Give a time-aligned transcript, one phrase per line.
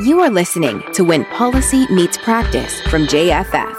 [0.00, 3.74] You are listening to When Policy Meets Practice from JFF,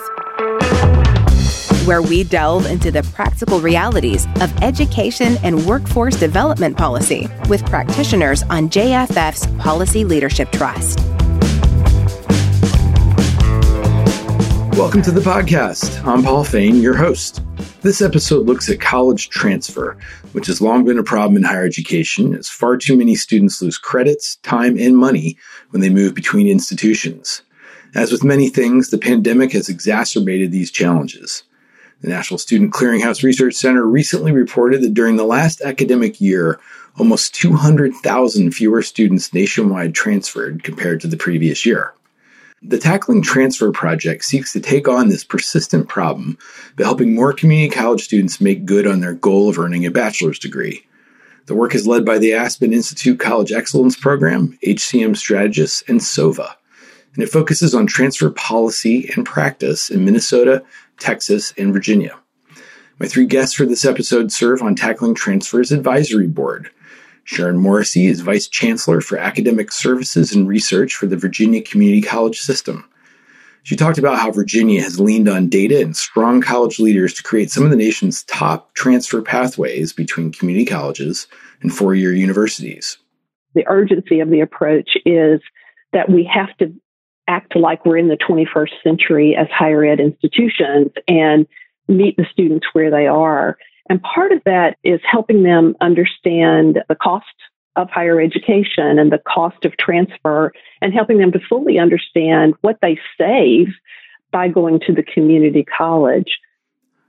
[1.88, 8.43] where we delve into the practical realities of education and workforce development policy with practitioners
[8.50, 11.00] on JFF's Policy Leadership Trust.
[14.77, 16.05] Welcome to the podcast.
[16.05, 17.41] I'm Paul Fain, your host.
[17.82, 19.96] This episode looks at college transfer,
[20.34, 23.78] which has long been a problem in higher education as far too many students lose
[23.78, 25.38] credits, time, and money
[25.70, 27.42] when they move between institutions.
[27.96, 31.43] As with many things, the pandemic has exacerbated these challenges.
[32.02, 36.59] The National Student Clearinghouse Research Center recently reported that during the last academic year,
[36.98, 41.94] almost 200,000 fewer students nationwide transferred compared to the previous year.
[42.62, 46.38] The Tackling Transfer Project seeks to take on this persistent problem
[46.76, 50.40] by helping more community college students make good on their goal of earning a bachelor's
[50.40, 50.86] degree.
[51.45, 56.58] The work is led by the Aspen Institute College Excellence Program, HCM Strategists, and SOVA,
[57.14, 60.62] and it focuses on transfer policy and practice in Minnesota,
[61.00, 62.19] Texas, and Virginia.
[63.00, 66.69] My three guests for this episode serve on Tackling Transfer's advisory board.
[67.30, 72.39] Sharon Morrissey is Vice Chancellor for Academic Services and Research for the Virginia Community College
[72.39, 72.89] System.
[73.61, 77.52] She talked about how Virginia has leaned on data and strong college leaders to create
[77.52, 81.27] some of the nation's top transfer pathways between community colleges
[81.61, 82.97] and four year universities.
[83.53, 85.39] The urgency of the approach is
[85.94, 86.73] that we have to
[87.27, 91.45] act like we're in the 21st century as higher ed institutions and
[91.88, 93.55] meet the students where they are.
[93.90, 97.26] And part of that is helping them understand the cost
[97.76, 102.78] of higher education and the cost of transfer and helping them to fully understand what
[102.81, 103.68] they save
[104.31, 106.38] by going to the community college.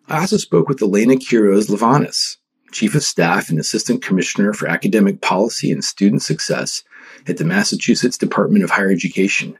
[0.08, 2.36] I also spoke with Elena Quiroz Livanis,
[2.72, 6.82] Chief of Staff and Assistant Commissioner for Academic Policy and Student Success
[7.28, 9.58] at the Massachusetts Department of Higher Education.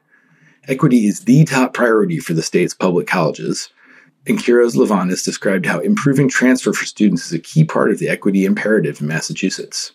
[0.69, 3.71] Equity is the top priority for the state's public colleges,
[4.27, 8.09] and Quiroz Livanis described how improving transfer for students is a key part of the
[8.09, 9.93] equity imperative in Massachusetts.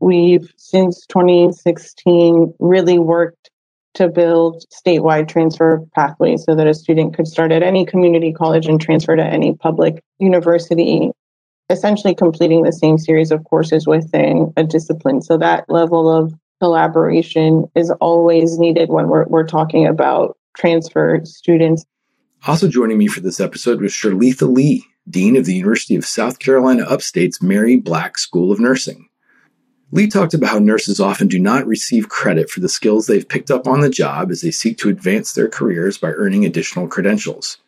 [0.00, 3.50] We've, since 2016, really worked
[3.94, 8.66] to build statewide transfer pathways so that a student could start at any community college
[8.66, 11.10] and transfer to any public university,
[11.70, 15.22] essentially completing the same series of courses within a discipline.
[15.22, 21.84] So that level of collaboration is always needed when we're, we're talking about transfer students.
[22.46, 26.38] Also joining me for this episode was Shirleatha Lee, Dean of the University of South
[26.38, 29.08] Carolina Upstate's Mary Black School of Nursing.
[29.90, 33.50] Lee talked about how nurses often do not receive credit for the skills they've picked
[33.50, 37.58] up on the job as they seek to advance their careers by earning additional credentials.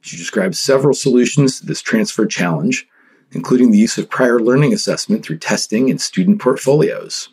[0.00, 2.88] She describes several solutions to this transfer challenge,
[3.32, 7.28] including the use of prior learning assessment through testing and student portfolios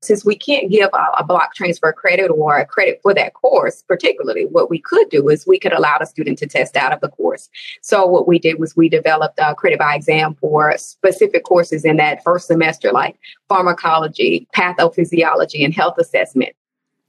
[0.00, 3.82] since we can't give a, a, block transfer credit or a credit for that course,
[3.82, 7.00] particularly, what we could do is we could allow the student to test out of
[7.00, 7.48] the course.
[7.82, 11.96] So what we did was we developed a credit by exam for specific courses in
[11.96, 16.54] that first semester, like pharmacology, pathophysiology, and health assessment.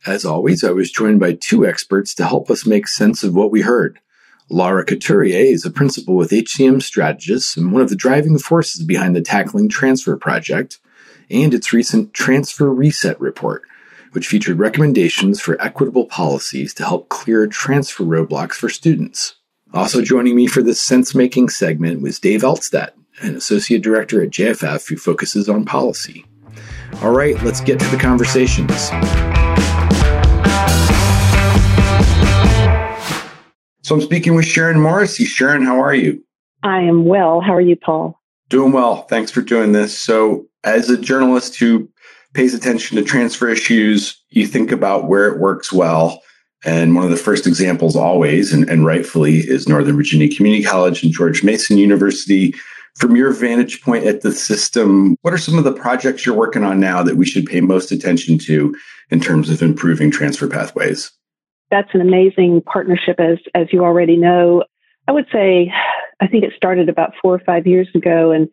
[0.06, 3.52] As always, I was joined by two experts to help us make sense of what
[3.52, 4.00] we heard.
[4.50, 9.16] Laura Couturier is a principal with HCM Strategists and one of the driving forces behind
[9.16, 10.80] the Tackling Transfer Project
[11.30, 13.64] and its recent Transfer Reset report,
[14.12, 19.36] which featured recommendations for equitable policies to help clear transfer roadblocks for students.
[19.74, 22.92] Also joining me for this sense making segment was Dave Altstadt,
[23.22, 26.26] an associate director at JFF who focuses on policy.
[27.04, 28.90] All right, let's get to the conversations.
[33.84, 35.26] So I'm speaking with Sharon Morrissey.
[35.26, 36.24] Sharon, how are you?
[36.64, 37.42] I am well.
[37.42, 38.20] How are you, Paul?
[38.50, 39.04] Doing well.
[39.04, 40.00] Thanks for doing this.
[40.00, 41.90] So as a journalist who
[42.34, 46.22] pays attention to transfer issues, you think about where it works well.
[46.66, 51.04] And one of the first examples always, and, and rightfully, is Northern Virginia Community College
[51.04, 52.54] and George Mason University.
[52.98, 56.66] From your vantage point at the system, what are some of the projects you're working
[56.66, 58.76] on now that we should pay most attention to
[59.10, 61.12] in terms of improving transfer pathways?
[61.72, 64.66] That's an amazing partnership, as as you already know.
[65.08, 65.72] I would say,
[66.20, 68.50] I think it started about four or five years ago, and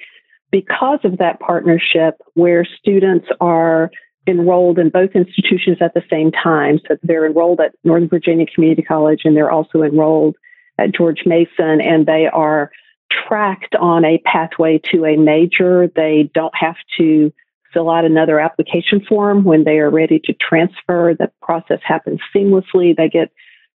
[0.51, 3.91] because of that partnership where students are
[4.27, 6.81] enrolled in both institutions at the same time.
[6.89, 10.37] So they're enrolled at Northern Virginia Community College and they're also enrolled
[10.79, 12.71] at George Mason and they are
[13.11, 15.89] tracked on a pathway to a major.
[15.95, 17.33] They don't have to
[17.73, 21.15] fill out another application form when they are ready to transfer.
[21.17, 22.97] The process happens seamlessly.
[22.97, 23.31] They get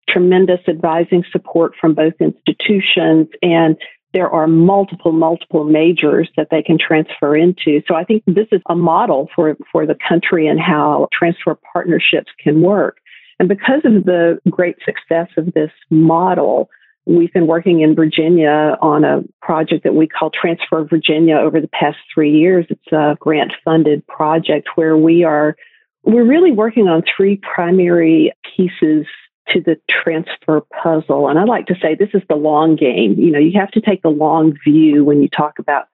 [0.09, 3.77] tremendous advising support from both institutions and
[4.13, 7.81] there are multiple, multiple majors that they can transfer into.
[7.87, 12.31] So I think this is a model for, for the country and how transfer partnerships
[12.39, 12.97] can work.
[13.39, 16.69] And because of the great success of this model,
[17.05, 21.69] we've been working in Virginia on a project that we call Transfer Virginia over the
[21.69, 22.65] past three years.
[22.69, 25.55] It's a grant funded project where we are,
[26.03, 29.07] we're really working on three primary pieces
[29.53, 31.27] to the transfer puzzle.
[31.27, 33.13] And I like to say this is the long game.
[33.17, 35.85] You know, you have to take the long view when you talk about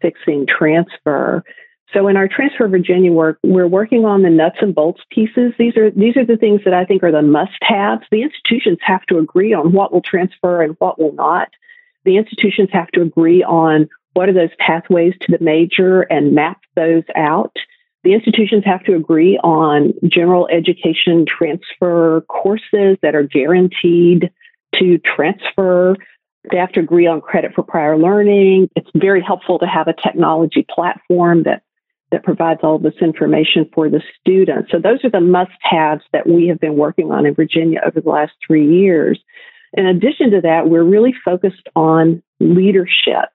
[0.00, 1.42] fixing transfer.
[1.92, 5.52] So in our Transfer Virginia work, we're working on the nuts and bolts pieces.
[5.58, 8.02] These are these are the things that I think are the must-haves.
[8.10, 11.48] The institutions have to agree on what will transfer and what will not.
[12.04, 16.60] The institutions have to agree on what are those pathways to the major and map
[16.76, 17.56] those out.
[18.04, 24.30] The institutions have to agree on general education transfer courses that are guaranteed
[24.76, 25.96] to transfer.
[26.50, 28.70] They have to agree on credit for prior learning.
[28.76, 31.62] It's very helpful to have a technology platform that
[32.10, 34.70] that provides all this information for the students.
[34.70, 38.08] So those are the must-haves that we have been working on in Virginia over the
[38.08, 39.20] last three years.
[39.74, 43.28] In addition to that, we're really focused on leadership.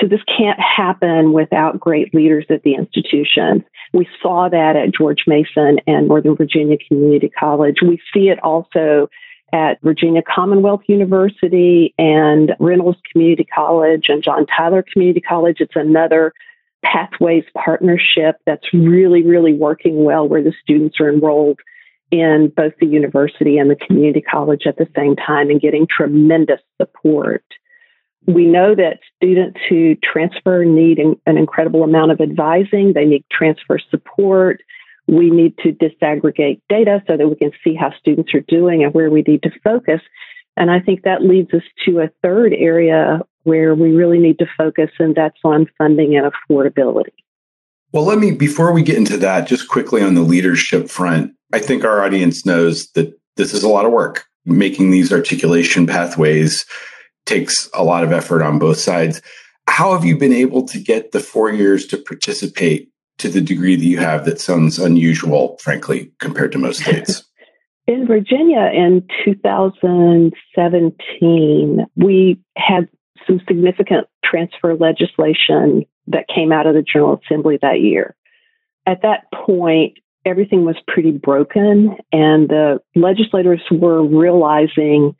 [0.00, 3.64] So this can't happen without great leaders at the institution.
[3.92, 7.76] We saw that at George Mason and Northern Virginia Community College.
[7.82, 9.08] We see it also
[9.52, 15.56] at Virginia Commonwealth University and Reynolds Community College and John Tyler Community College.
[15.60, 16.32] It's another
[16.84, 21.60] Pathways partnership that's really, really working well where the students are enrolled
[22.10, 26.60] in both the university and the community college at the same time and getting tremendous
[26.80, 27.44] support.
[28.26, 32.92] We know that students who transfer need an incredible amount of advising.
[32.92, 34.62] They need transfer support.
[35.06, 38.92] We need to disaggregate data so that we can see how students are doing and
[38.92, 40.00] where we need to focus.
[40.56, 44.46] And I think that leads us to a third area where we really need to
[44.58, 47.12] focus, and that's on funding and affordability.
[47.92, 51.60] Well, let me, before we get into that, just quickly on the leadership front, I
[51.60, 54.24] think our audience knows that this is a lot of work.
[54.44, 56.66] Making these articulation pathways
[57.26, 59.20] takes a lot of effort on both sides.
[59.68, 63.76] How have you been able to get the four years to participate to the degree
[63.76, 67.24] that you have that sounds unusual, frankly, compared to most states?
[67.86, 72.88] In Virginia in 2017, we had
[73.28, 78.16] some significant transfer legislation that came out of the General Assembly that year.
[78.86, 85.14] At that point, everything was pretty broken, and the legislators were realizing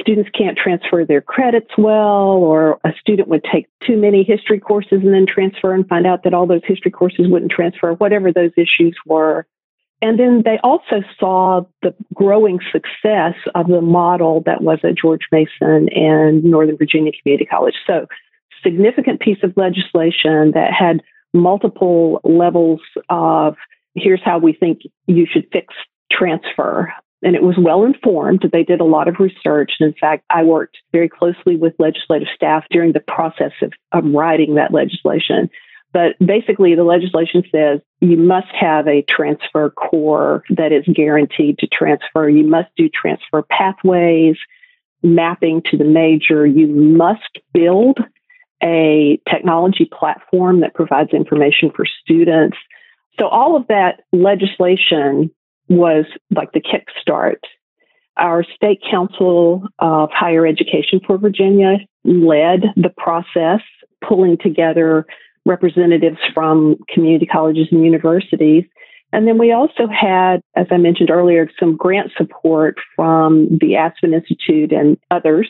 [0.00, 5.00] students can't transfer their credits well, or a student would take too many history courses
[5.02, 8.52] and then transfer and find out that all those history courses wouldn't transfer, whatever those
[8.56, 9.46] issues were.
[10.00, 15.26] And then they also saw the growing success of the model that was at George
[15.32, 17.74] Mason and Northern Virginia Community College.
[17.86, 18.06] So,
[18.62, 21.02] significant piece of legislation that had
[21.32, 23.56] multiple levels of
[23.94, 25.74] here's how we think you should fix
[26.10, 26.92] transfer.
[27.22, 28.48] And it was well informed.
[28.52, 29.72] They did a lot of research.
[29.80, 34.04] And in fact, I worked very closely with legislative staff during the process of, of
[34.12, 35.50] writing that legislation
[35.92, 41.66] but basically, the legislation says you must have a transfer core that is guaranteed to
[41.66, 42.28] transfer.
[42.28, 44.36] You must do transfer pathways,
[45.02, 46.46] mapping to the major.
[46.46, 47.98] You must build
[48.62, 52.58] a technology platform that provides information for students.
[53.18, 55.30] So all of that legislation
[55.68, 57.40] was like the kickstart.
[58.16, 63.60] Our state council of higher education for Virginia led the process,
[64.06, 65.06] pulling together
[65.46, 68.64] representatives from community colleges and universities.
[69.12, 74.12] And then we also had, as I mentioned earlier, some grant support from the Aspen
[74.12, 75.48] Institute and others.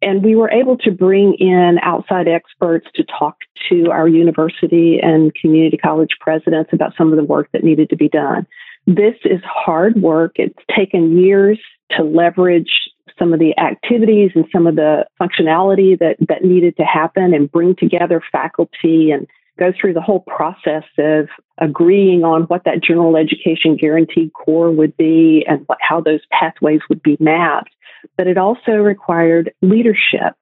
[0.00, 3.36] And we were able to bring in outside experts to talk
[3.68, 7.96] to our university and community college presidents about some of the work that needed to
[7.96, 8.46] be done.
[8.86, 10.32] This is hard work.
[10.36, 11.58] It's taken years
[11.96, 12.70] to leverage
[13.18, 17.50] some of the activities and some of the functionality that, that needed to happen and
[17.50, 19.26] bring together faculty and
[19.58, 21.28] go through the whole process of
[21.58, 26.80] agreeing on what that general education guaranteed core would be and what, how those pathways
[26.88, 27.70] would be mapped.
[28.16, 30.34] But it also required leadership.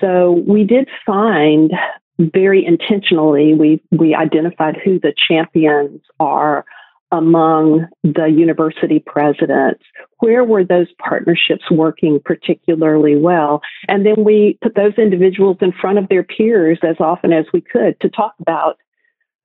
[0.00, 1.72] So we did find
[2.18, 6.64] very intentionally, we, we identified who the champions are
[7.10, 9.82] among the university presidents?
[10.18, 13.60] Where were those partnerships working particularly well?
[13.88, 17.60] And then we put those individuals in front of their peers as often as we
[17.60, 18.76] could to talk about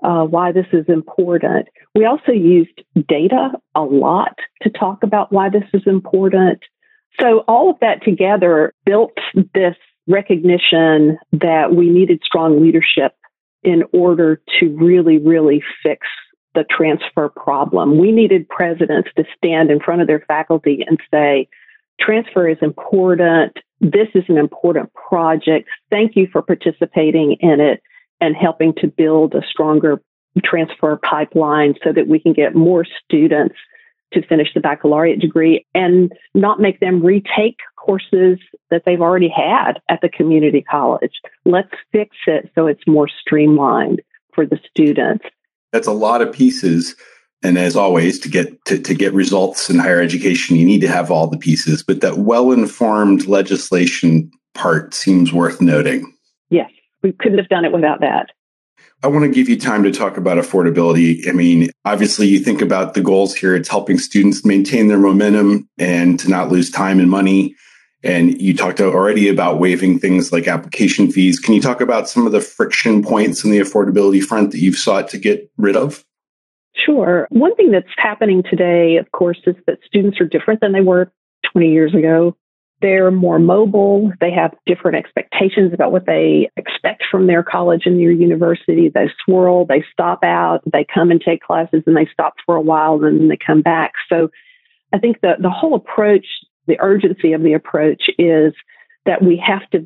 [0.04, 1.68] uh, why this is important.
[1.96, 6.60] We also used data a lot to talk about why this is important.
[7.20, 9.14] So all of that together built
[9.54, 9.76] this
[10.08, 13.14] recognition that we needed strong leadership
[13.64, 16.06] in order to really, really fix
[16.56, 17.98] the transfer problem.
[17.98, 21.48] We needed presidents to stand in front of their faculty and say,
[22.00, 23.58] transfer is important.
[23.82, 25.70] This is an important project.
[25.90, 27.82] Thank you for participating in it
[28.22, 30.02] and helping to build a stronger
[30.44, 33.56] transfer pipeline so that we can get more students
[34.14, 39.74] to finish the baccalaureate degree and not make them retake courses that they've already had
[39.90, 41.20] at the community college.
[41.46, 44.02] Let's fix it so it's more streamlined
[44.34, 45.26] for the students.
[45.74, 46.96] That's a lot of pieces.
[47.42, 50.88] And as always, to get to, to get results in higher education, you need to
[50.88, 51.84] have all the pieces.
[51.84, 56.16] But that well-informed legislation part seems worth noting.
[56.50, 56.70] Yes,
[57.02, 58.30] we couldn't have done it without that.
[59.04, 61.28] I want to give you time to talk about affordability.
[61.28, 63.54] I mean, obviously, you think about the goals here.
[63.54, 67.54] It's helping students maintain their momentum and to not lose time and money.
[68.04, 71.40] And you talked already about waiving things like application fees.
[71.40, 74.76] Can you talk about some of the friction points in the affordability front that you've
[74.76, 76.04] sought to get rid of?
[76.76, 77.28] Sure.
[77.30, 81.12] One thing that's happening today, of course, is that students are different than they were
[81.52, 82.36] 20 years ago.
[82.82, 84.12] They're more mobile.
[84.20, 88.90] They have different expectations about what they expect from their college and their university.
[88.90, 92.62] They swirl, they stop out, they come and take classes and they stop for a
[92.62, 93.94] while and then they come back.
[94.10, 94.30] So
[94.92, 96.26] I think the, the whole approach,
[96.68, 98.54] the urgency of the approach is
[99.06, 99.86] that we have to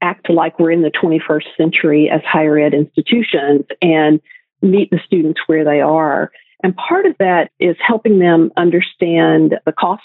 [0.00, 4.20] act like we're in the 21st century as higher ed institutions and
[4.62, 6.30] meet the students where they are.
[6.62, 10.02] And part of that is helping them understand the cost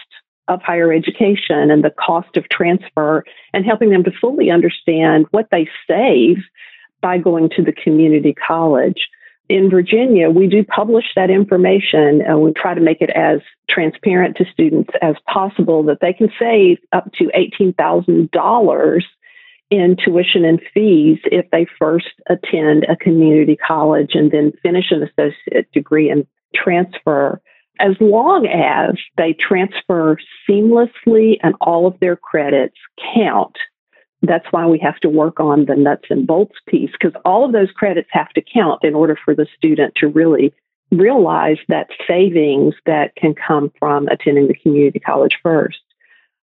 [0.47, 3.23] of higher education and the cost of transfer
[3.53, 6.37] and helping them to fully understand what they save
[7.01, 9.07] by going to the community college.
[9.49, 14.37] In Virginia, we do publish that information and we try to make it as transparent
[14.37, 19.01] to students as possible that they can save up to $18,000
[19.71, 25.01] in tuition and fees if they first attend a community college and then finish an
[25.03, 27.41] associate degree and transfer
[27.79, 32.75] as long as they transfer seamlessly and all of their credits
[33.15, 33.55] count.
[34.21, 37.53] That's why we have to work on the nuts and bolts piece because all of
[37.53, 40.53] those credits have to count in order for the student to really
[40.91, 45.77] realize that savings that can come from attending the community college first.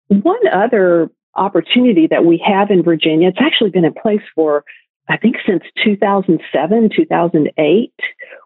[0.08, 4.64] One other opportunity that we have in Virginia, it's actually been in place for
[5.08, 7.92] I think since 2007, 2008,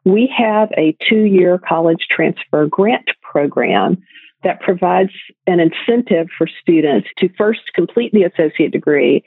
[0.05, 4.03] we have a two year college transfer grant program
[4.43, 5.13] that provides
[5.47, 9.25] an incentive for students to first complete the associate degree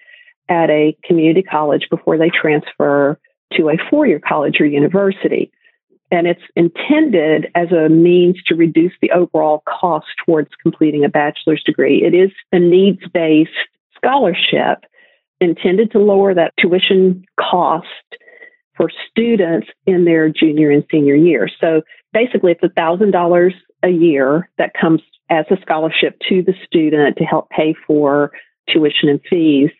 [0.50, 3.20] at a community college before they transfer
[3.54, 5.52] to a four year college or university.
[6.12, 11.64] And it's intended as a means to reduce the overall cost towards completing a bachelor's
[11.64, 12.04] degree.
[12.04, 13.52] It is a needs based
[13.96, 14.86] scholarship
[15.40, 17.88] intended to lower that tuition cost
[18.76, 21.50] for students in their junior and senior year.
[21.60, 21.82] So
[22.14, 23.54] basically, it's a $1,000
[23.84, 28.32] a year that comes as a scholarship to the student to help pay for
[28.70, 29.72] tuition and fees.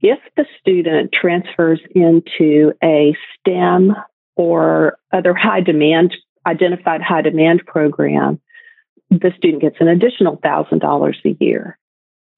[0.00, 3.94] If the student transfers into a STEM
[4.36, 6.16] or other high demand,
[6.46, 8.40] identified high demand program,
[9.10, 11.78] the student gets an additional $1,000 a year.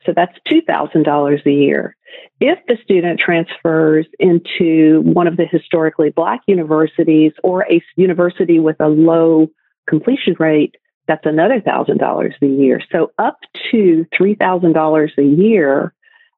[0.07, 1.97] So that's $2,000 a year.
[2.41, 8.77] If the student transfers into one of the historically black universities or a university with
[8.81, 9.49] a low
[9.89, 10.75] completion rate,
[11.07, 12.81] that's another $1,000 a year.
[12.91, 13.39] So up
[13.73, 15.93] to $3,000 a year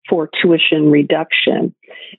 [0.09, 1.75] for tuition reduction.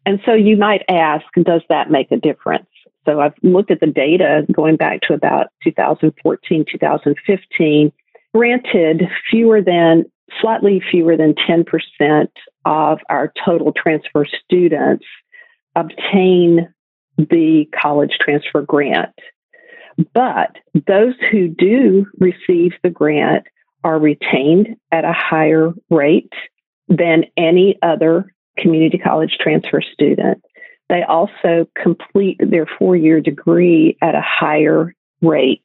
[0.06, 2.68] And so you might ask, does that make a difference?
[3.06, 7.92] So I've looked at the data going back to about 2014, 2015.
[8.34, 10.06] Granted, fewer than
[10.42, 12.28] slightly fewer than 10%
[12.66, 15.06] of our total transfer students
[15.76, 16.74] obtain
[17.18, 19.14] the college transfer grant.
[20.14, 23.46] But those who do receive the grant
[23.84, 26.34] are retained at a higher rate
[26.88, 30.44] than any other community college transfer student.
[30.90, 35.62] They also complete their four year degree at a higher rate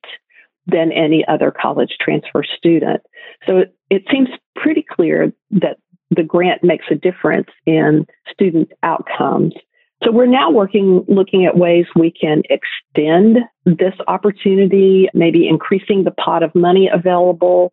[0.69, 3.01] than any other college transfer student.
[3.47, 5.79] So it, it seems pretty clear that
[6.11, 9.55] the grant makes a difference in student outcomes.
[10.05, 16.13] So we're now working, looking at ways we can extend this opportunity, maybe increasing the
[16.13, 17.73] pot of money available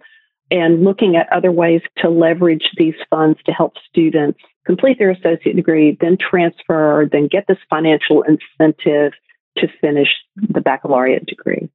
[0.49, 5.55] and looking at other ways to leverage these funds to help students complete their associate
[5.55, 9.13] degree, then transfer, then get this financial incentive
[9.57, 11.69] to finish the baccalaureate degree.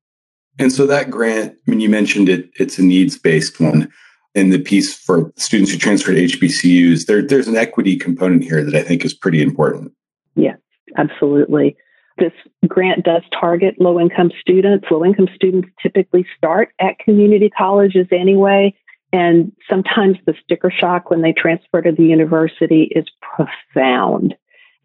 [0.58, 3.90] And so that grant, I mean, you mentioned it, it's a needs based one.
[4.34, 8.62] In the piece for students who transfer to HBCUs, there, there's an equity component here
[8.62, 9.92] that I think is pretty important.
[10.36, 10.56] Yes,
[10.96, 11.76] absolutely.
[12.18, 12.32] this
[12.68, 14.86] grant does target low income students.
[14.88, 18.72] Low income students typically start at community colleges anyway.
[19.12, 24.36] And sometimes the sticker shock when they transfer to the university is profound.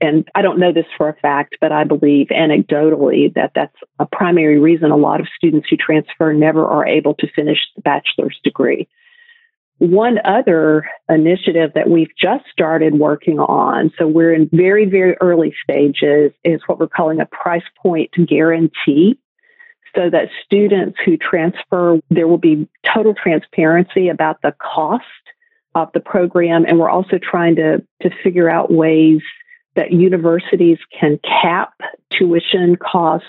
[0.01, 4.05] And I don't know this for a fact, but I believe anecdotally that that's a
[4.05, 8.39] primary reason a lot of students who transfer never are able to finish the bachelor's
[8.43, 8.87] degree.
[9.77, 15.53] One other initiative that we've just started working on, so we're in very, very early
[15.63, 19.17] stages, is what we're calling a price point guarantee.
[19.95, 25.05] So that students who transfer, there will be total transparency about the cost
[25.73, 26.65] of the program.
[26.65, 29.21] And we're also trying to, to figure out ways
[29.75, 31.73] that universities can cap
[32.11, 33.27] tuition costs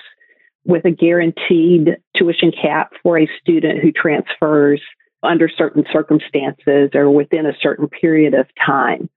[0.64, 4.80] with a guaranteed tuition cap for a student who transfers
[5.22, 9.08] under certain circumstances or within a certain period of time.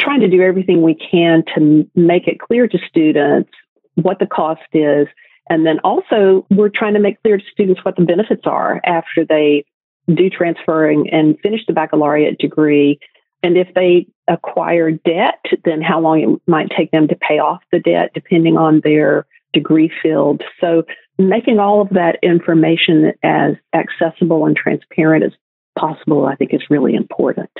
[0.00, 3.50] Trying to do everything we can to make it clear to students
[3.94, 5.06] what the cost is.
[5.48, 9.24] And then also, we're trying to make clear to students what the benefits are after
[9.24, 9.64] they
[10.12, 12.98] do transferring and finish the baccalaureate degree.
[13.42, 17.62] And if they acquire debt, then how long it might take them to pay off
[17.72, 20.42] the debt, depending on their degree field.
[20.60, 20.84] So,
[21.18, 25.32] making all of that information as accessible and transparent as
[25.78, 27.50] possible, I think is really important.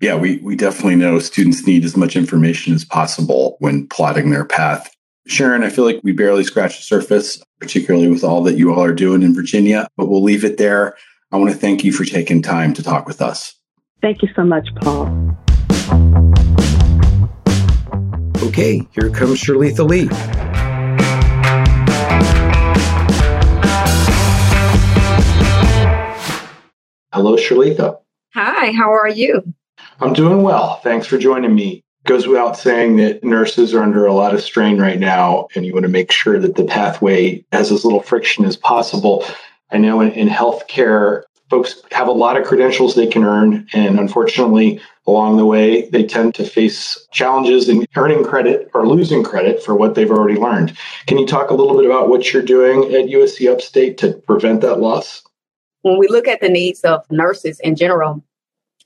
[0.00, 4.44] Yeah, we, we definitely know students need as much information as possible when plotting their
[4.44, 4.92] path.
[5.26, 8.82] Sharon, I feel like we barely scratched the surface, particularly with all that you all
[8.82, 10.96] are doing in Virginia, but we'll leave it there.
[11.30, 13.54] I want to thank you for taking time to talk with us.
[14.00, 15.36] Thank you so much, Paul.
[18.42, 20.08] Okay, here comes Shirleatha Lee.
[27.12, 28.00] Hello, Shirleatha.
[28.34, 29.44] Hi, how are you?
[30.00, 30.80] I'm doing well.
[30.82, 31.84] Thanks for joining me.
[32.04, 35.72] Goes without saying that nurses are under a lot of strain right now, and you
[35.72, 39.24] want to make sure that the pathway has as little friction as possible.
[39.70, 44.00] I know in, in healthcare, folks have a lot of credentials they can earn, and
[44.00, 49.62] unfortunately, along the way, they tend to face challenges in earning credit or losing credit
[49.62, 50.76] for what they've already learned.
[51.06, 54.60] Can you talk a little bit about what you're doing at USC Upstate to prevent
[54.60, 55.22] that loss?
[55.82, 58.24] when we look at the needs of nurses in general,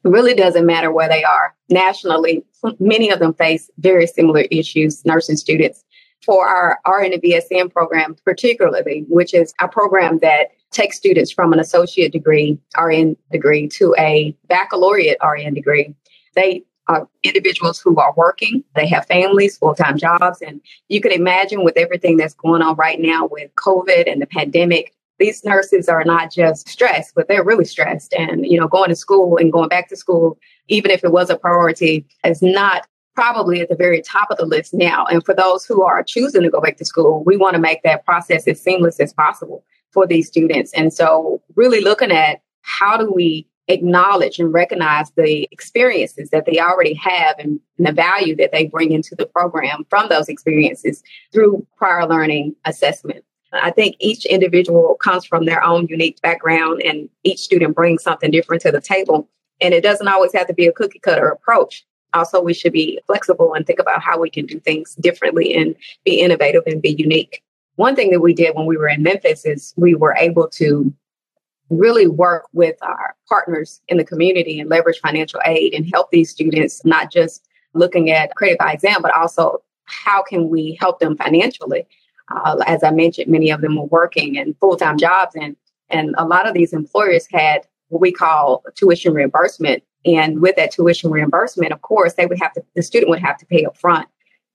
[0.05, 2.45] it really doesn't matter where they are nationally.
[2.79, 5.85] Many of them face very similar issues, nursing students.
[6.25, 11.53] For our RN and BSN program, particularly, which is a program that takes students from
[11.53, 15.95] an associate degree, RN degree, to a baccalaureate RN degree,
[16.37, 20.41] they are individuals who are working, they have families, full time jobs.
[20.41, 24.27] And you can imagine with everything that's going on right now with COVID and the
[24.27, 28.13] pandemic, these nurses are not just stressed, but they're really stressed.
[28.15, 31.31] And, you know, going to school and going back to school, even if it was
[31.31, 35.07] a priority, is not probably at the very top of the list now.
[35.07, 37.83] And for those who are choosing to go back to school, we want to make
[37.83, 40.73] that process as seamless as possible for these students.
[40.75, 46.59] And so, really looking at how do we acknowledge and recognize the experiences that they
[46.59, 51.03] already have and, and the value that they bring into the program from those experiences
[51.33, 53.25] through prior learning assessment.
[53.53, 58.31] I think each individual comes from their own unique background and each student brings something
[58.31, 59.29] different to the table.
[59.61, 61.85] And it doesn't always have to be a cookie cutter approach.
[62.13, 65.75] Also, we should be flexible and think about how we can do things differently and
[66.05, 67.43] be innovative and be unique.
[67.77, 70.93] One thing that we did when we were in Memphis is we were able to
[71.71, 76.31] really work with our partners in the community and leverage financial aid and help these
[76.31, 81.17] students, not just looking at credit by exam, but also how can we help them
[81.17, 81.87] financially
[82.35, 85.57] uh, as I mentioned, many of them were working in full time jobs, and
[85.91, 89.83] and a lot of these employers had what we call tuition reimbursement.
[90.05, 93.39] And with that tuition reimbursement, of course, they would have to the student would have
[93.39, 94.09] to pay up front.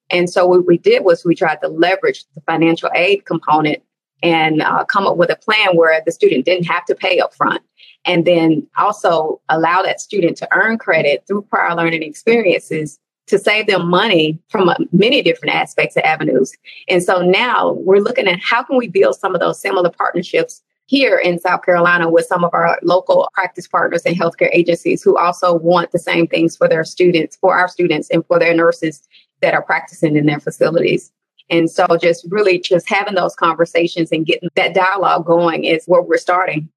[0.09, 3.81] And so what we did was we tried to leverage the financial aid component
[4.23, 7.33] and uh, come up with a plan where the student didn't have to pay up
[7.33, 7.61] front
[8.05, 13.67] and then also allow that student to earn credit through prior learning experiences to save
[13.67, 16.53] them money from uh, many different aspects of avenues.
[16.89, 20.61] And so now we're looking at how can we build some of those similar partnerships
[20.87, 25.17] here in South Carolina with some of our local practice partners and healthcare agencies who
[25.17, 29.07] also want the same things for their students, for our students, and for their nurses
[29.41, 31.11] that are practicing in their facilities.
[31.51, 36.01] And so just really just having those conversations and getting that dialogue going is where
[36.01, 36.69] we're starting.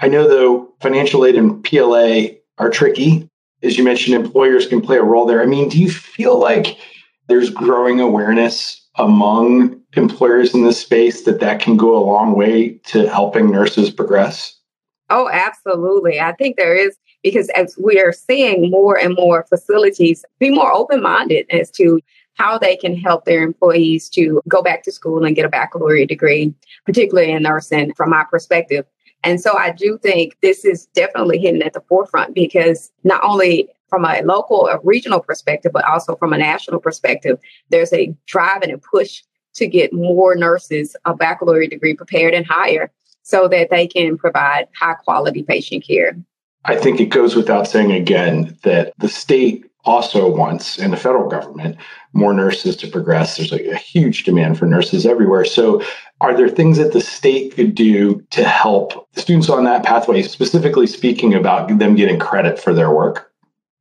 [0.00, 3.28] I know though financial aid and PLA are tricky
[3.62, 5.42] as you mentioned, employers can play a role there.
[5.42, 6.78] I mean, do you feel like
[7.28, 12.70] there's growing awareness among employers in this space that that can go a long way
[12.84, 14.54] to helping nurses progress?
[15.10, 16.20] Oh, absolutely.
[16.20, 20.72] I think there is because as we are seeing more and more facilities be more
[20.72, 22.00] open minded as to
[22.38, 26.08] how they can help their employees to go back to school and get a baccalaureate
[26.08, 26.54] degree,
[26.86, 28.84] particularly in nursing from my perspective.
[29.24, 33.68] And so I do think this is definitely hitting at the forefront because not only
[33.88, 37.38] from a local, or regional perspective, but also from a national perspective,
[37.70, 39.22] there's a drive and a push
[39.54, 44.68] to get more nurses a baccalaureate degree prepared and higher so that they can provide
[44.78, 46.16] high quality patient care.
[46.64, 51.28] I think it goes without saying again that the state also wants, in the federal
[51.28, 51.76] government,
[52.12, 53.36] more nurses to progress.
[53.36, 55.44] There's a, a huge demand for nurses everywhere.
[55.44, 55.82] So,
[56.20, 60.86] are there things that the state could do to help students on that pathway, specifically
[60.86, 63.32] speaking about them getting credit for their work?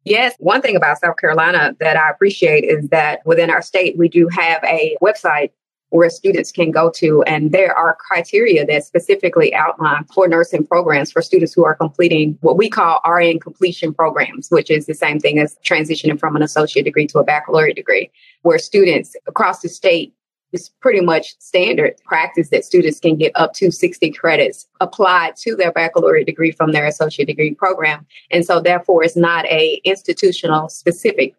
[0.06, 4.08] Yes, one thing about South Carolina that I appreciate is that within our state, we
[4.08, 5.52] do have a website
[5.90, 7.24] where students can go to.
[7.24, 12.38] And there are criteria that specifically outline for nursing programs for students who are completing
[12.42, 16.42] what we call RN completion programs, which is the same thing as transitioning from an
[16.42, 20.14] associate degree to a baccalaureate degree, where students across the state
[20.54, 25.56] it's pretty much standard practice that students can get up to 60 credits applied to
[25.56, 28.06] their baccalaureate degree from their associate degree program.
[28.32, 31.36] And so therefore it's not a institutional specific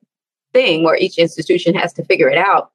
[0.53, 2.71] thing where each institution has to figure it out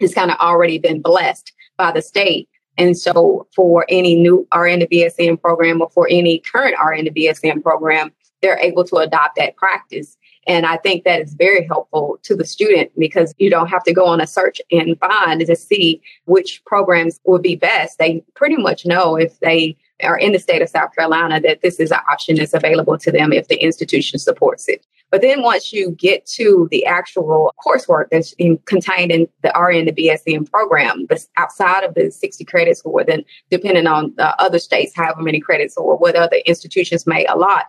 [0.00, 2.48] has kind of already been blessed by the state.
[2.78, 7.10] And so for any new RN to BSN program or for any current RN to
[7.10, 10.16] BSN program, they're able to adopt that practice.
[10.46, 13.92] And I think that is very helpful to the student because you don't have to
[13.92, 17.98] go on a search and find to see which programs would be best.
[17.98, 21.80] They pretty much know if they are in the state of South Carolina that this
[21.80, 24.86] is an option that's available to them if the institution supports it.
[25.10, 29.86] But then once you get to the actual coursework that's in, contained in the RN,
[29.86, 34.58] the BSN program, that's outside of the 60 credits or then depending on the other
[34.58, 37.66] states, however many credits or what other institutions may allot,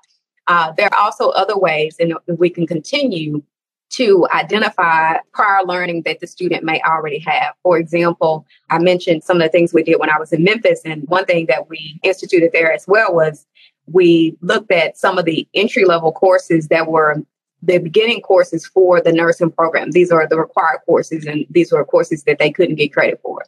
[0.48, 3.44] uh, there are also other ways and we can continue
[3.90, 7.54] to identify prior learning that the student may already have.
[7.64, 10.82] For example, I mentioned some of the things we did when I was in Memphis,
[10.84, 13.46] and one thing that we instituted there as well was
[13.92, 17.16] we looked at some of the entry level courses that were
[17.62, 19.92] the beginning courses for the nursing program.
[19.92, 23.44] These are the required courses, and these were courses that they couldn't get credit for.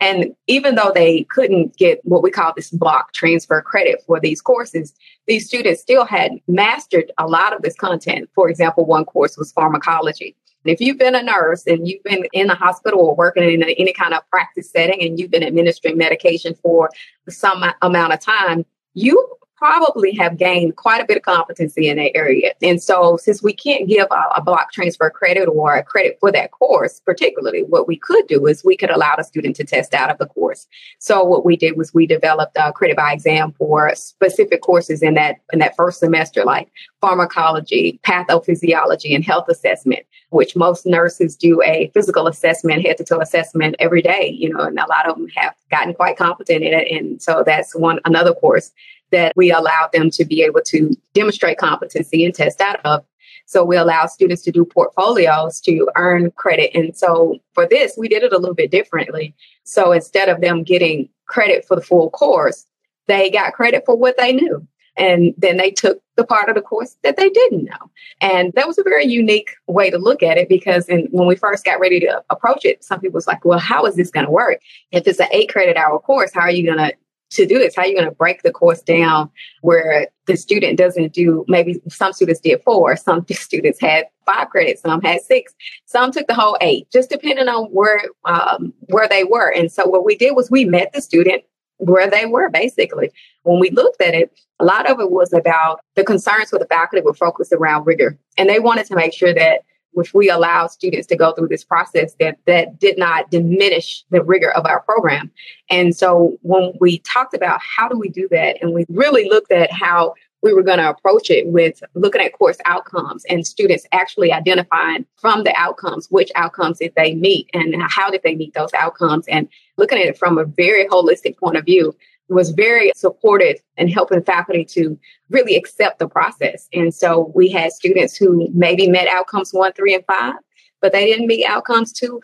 [0.00, 4.40] And even though they couldn't get what we call this block transfer credit for these
[4.40, 4.92] courses,
[5.28, 8.28] these students still had mastered a lot of this content.
[8.34, 10.34] For example, one course was pharmacology.
[10.64, 13.62] And if you've been a nurse and you've been in the hospital or working in
[13.62, 16.90] any kind of practice setting and you've been administering medication for
[17.28, 22.16] some amount of time, you probably have gained quite a bit of competency in that
[22.16, 22.52] area.
[22.62, 26.32] And so, since we can't give a, a, block transfer credit or a credit for
[26.32, 29.94] that course, particularly, what we could do is we could allow the student to test
[29.94, 30.66] out of the course.
[30.98, 35.14] So, what we did was we developed a credit by exam for specific courses in
[35.14, 36.68] that in that first semester, like
[37.00, 40.02] pharmacology, pathophysiology, and health assessment.
[40.30, 44.64] Which most nurses do a physical assessment, head to toe assessment every day, you know,
[44.64, 46.90] and a lot of them have gotten quite competent in it.
[46.90, 48.72] And so that's one another course
[49.12, 53.04] that we allow them to be able to demonstrate competency and test out of.
[53.46, 56.70] So we allow students to do portfolios to earn credit.
[56.74, 59.34] And so for this, we did it a little bit differently.
[59.64, 62.66] So instead of them getting credit for the full course,
[63.08, 64.66] they got credit for what they knew.
[64.96, 67.90] And then they took the part of the course that they didn't know.
[68.20, 71.34] And that was a very unique way to look at it because in, when we
[71.34, 74.26] first got ready to approach it, some people was like, well, how is this going
[74.26, 74.60] to work?
[74.90, 76.94] If it's an eight credit hour course, how are you going to
[77.34, 77.74] to do this?
[77.74, 79.30] How are you going to break the course down
[79.62, 84.82] where the student doesn't do, maybe some students did four, some students had five credits,
[84.82, 85.54] some had six,
[85.86, 89.52] some took the whole eight, just depending on where, um, where they were.
[89.52, 91.42] And so what we did was we met the student
[91.78, 93.10] where they were basically.
[93.42, 96.66] When we looked at it, a lot of it was about the concerns for the
[96.66, 98.16] faculty were focused around rigor.
[98.38, 99.62] And they wanted to make sure that
[99.94, 104.22] if we allow students to go through this process that that did not diminish the
[104.22, 105.30] rigor of our program.
[105.70, 109.52] And so when we talked about how do we do that and we really looked
[109.52, 113.86] at how we were going to approach it with looking at course outcomes and students
[113.92, 118.52] actually identifying from the outcomes which outcomes did they meet and how did they meet
[118.54, 121.94] those outcomes and looking at it from a very holistic point of view
[122.28, 124.98] was very supportive in helping faculty to
[125.30, 126.68] really accept the process.
[126.72, 130.34] And so we had students who maybe met outcomes one, three, and five,
[130.80, 132.20] but they didn't meet outcomes two,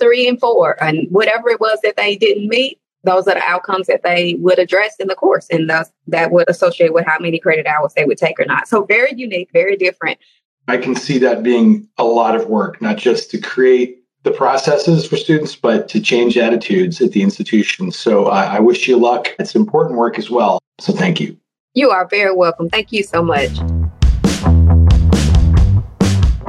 [0.00, 0.82] three, and four.
[0.82, 4.58] And whatever it was that they didn't meet, those are the outcomes that they would
[4.58, 5.46] address in the course.
[5.50, 8.66] And thus that would associate with how many credit hours they would take or not.
[8.66, 10.18] So very unique, very different.
[10.66, 15.06] I can see that being a lot of work, not just to create the processes
[15.06, 17.92] for students, but to change attitudes at the institution.
[17.92, 19.28] So I, I wish you luck.
[19.38, 20.58] It's important work as well.
[20.80, 21.36] So thank you.
[21.74, 22.68] You are very welcome.
[22.70, 23.50] Thank you so much.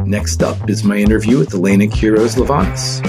[0.06, 3.06] Next up is my interview with Elena Quiroz Livanis.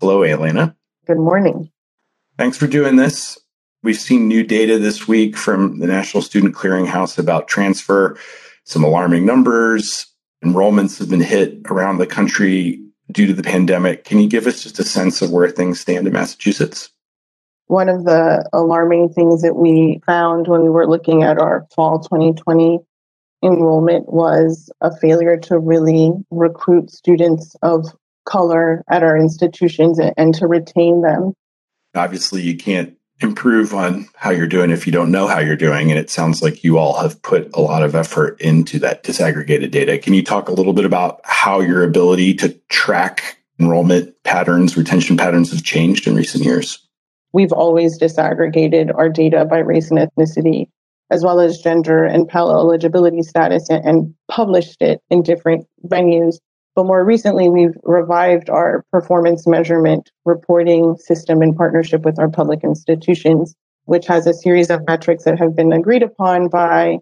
[0.00, 0.76] Hello, Elena.
[1.06, 1.70] Good morning.
[2.36, 3.38] Thanks for doing this.
[3.84, 8.16] We've seen new data this week from the National Student Clearinghouse about transfer,
[8.64, 10.06] some alarming numbers.
[10.42, 14.04] Enrollments have been hit around the country due to the pandemic.
[14.04, 16.88] Can you give us just a sense of where things stand in Massachusetts?
[17.66, 22.00] One of the alarming things that we found when we were looking at our fall
[22.00, 22.78] 2020
[23.42, 27.84] enrollment was a failure to really recruit students of
[28.24, 31.34] color at our institutions and to retain them.
[31.94, 35.90] Obviously, you can't improve on how you're doing if you don't know how you're doing.
[35.90, 39.70] And it sounds like you all have put a lot of effort into that disaggregated
[39.70, 39.98] data.
[39.98, 45.16] Can you talk a little bit about how your ability to track enrollment patterns, retention
[45.16, 46.78] patterns have changed in recent years?
[47.32, 50.68] We've always disaggregated our data by race and ethnicity,
[51.10, 56.36] as well as gender and Pell eligibility status, and, and published it in different venues
[56.74, 62.64] but more recently, we've revived our performance measurement reporting system in partnership with our public
[62.64, 66.98] institutions, which has a series of metrics that have been agreed upon by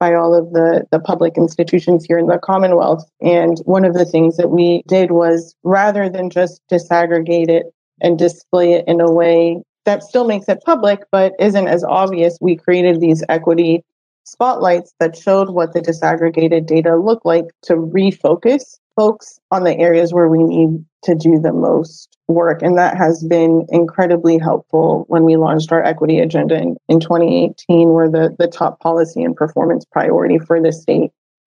[0.00, 3.08] by all of the, the public institutions here in the Commonwealth.
[3.20, 7.66] And one of the things that we did was rather than just disaggregate it
[8.00, 12.36] and display it in a way that still makes it public, but isn't as obvious,
[12.40, 13.84] we created these equity
[14.24, 20.12] spotlights that showed what the disaggregated data looked like to refocus folks on the areas
[20.12, 22.62] where we need to do the most work.
[22.62, 27.90] And that has been incredibly helpful when we launched our equity agenda in, in 2018,
[27.90, 31.10] where the, the top policy and performance priority for the state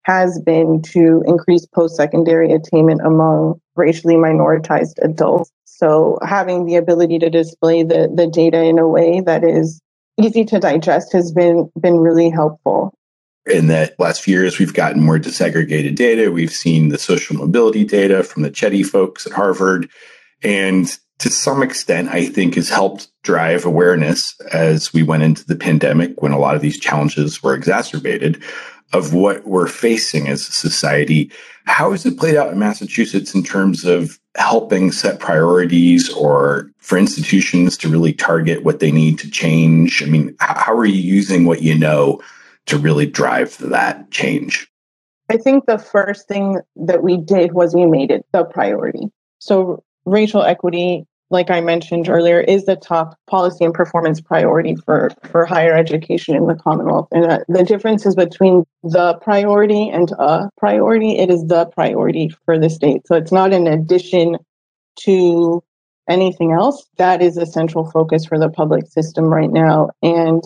[0.04, 5.52] has been to increase post secondary attainment among racially minoritized adults.
[5.66, 9.82] So having the ability to display the, the data in a way that is
[10.22, 12.94] easy to digest has been been really helpful
[13.46, 16.32] in the last few years, we've gotten more disaggregated data.
[16.32, 19.90] We've seen the social mobility data from the Chetty folks at Harvard.
[20.44, 20.88] And
[21.20, 26.22] to some extent, I think has helped drive awareness as we went into the pandemic
[26.22, 28.42] when a lot of these challenges were exacerbated
[28.94, 31.32] of what we're facing as a society.
[31.66, 36.98] How has it played out in Massachusetts in terms of helping set priorities or for
[36.98, 40.04] institutions to really target what they need to change?
[40.04, 42.22] I mean, how are you using what you know
[42.68, 44.68] to really drive that change?
[45.30, 49.10] I think the first thing that we did was we made it the priority.
[49.40, 55.10] So, racial equity, like I mentioned earlier, is the top policy and performance priority for,
[55.24, 57.08] for higher education in the Commonwealth.
[57.12, 62.32] And uh, the difference is between the priority and a priority, it is the priority
[62.46, 63.08] for the state.
[63.08, 64.38] So, it's not an addition
[65.02, 65.64] to
[66.08, 66.88] anything else.
[66.98, 69.90] That is a central focus for the public system right now.
[70.04, 70.44] And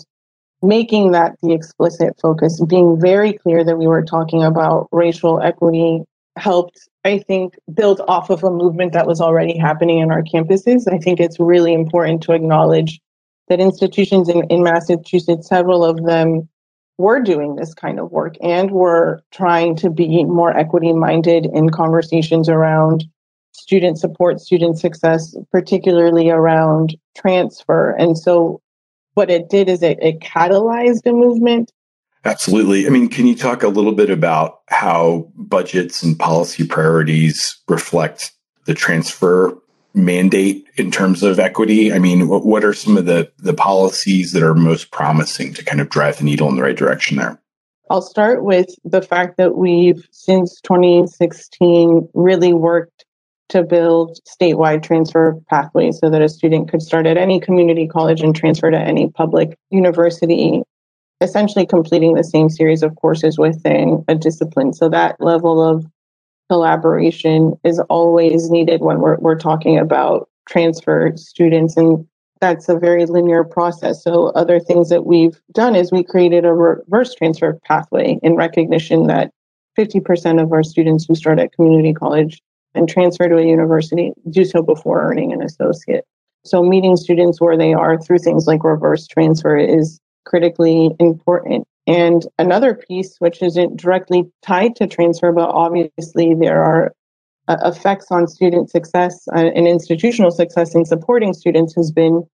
[0.62, 6.02] making that the explicit focus, being very clear that we were talking about racial equity
[6.36, 10.92] helped, I think, build off of a movement that was already happening in our campuses.
[10.92, 13.00] I think it's really important to acknowledge
[13.48, 16.48] that institutions in, in Massachusetts, several of them
[16.98, 21.70] were doing this kind of work and were trying to be more equity minded in
[21.70, 23.04] conversations around
[23.52, 27.90] student support, student success, particularly around transfer.
[27.92, 28.60] And so
[29.14, 31.72] what it did is it, it catalyzed a movement.
[32.24, 32.86] Absolutely.
[32.86, 38.32] I mean, can you talk a little bit about how budgets and policy priorities reflect
[38.66, 39.56] the transfer
[39.94, 41.92] mandate in terms of equity?
[41.92, 45.64] I mean, what, what are some of the, the policies that are most promising to
[45.64, 47.40] kind of drive the needle in the right direction there?
[47.88, 53.04] I'll start with the fact that we've, since 2016, really worked
[53.50, 58.20] to build statewide transfer pathways so that a student could start at any community college
[58.20, 60.62] and transfer to any public university,
[61.20, 64.72] essentially completing the same series of courses within a discipline.
[64.72, 65.84] So that level of
[66.48, 72.06] collaboration is always needed when we're, we're talking about transfer students and
[72.40, 74.02] that's a very linear process.
[74.02, 79.08] So other things that we've done is we created a reverse transfer pathway in recognition
[79.08, 79.30] that
[79.78, 82.40] 50% of our students who start at community college
[82.74, 86.04] and transfer to a university, do so before earning an associate.
[86.44, 91.66] So meeting students where they are through things like reverse transfer is critically important.
[91.86, 96.92] And another piece, which isn't directly tied to transfer, but obviously there are
[97.48, 102.24] uh, effects on student success uh, and institutional success in supporting students, has been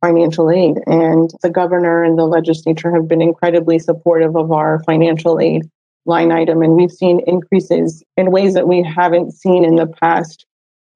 [0.00, 0.78] financial aid.
[0.86, 5.70] And the governor and the legislature have been incredibly supportive of our financial aid
[6.06, 6.62] line item.
[6.62, 10.46] And we've seen increases in ways that we haven't seen in the past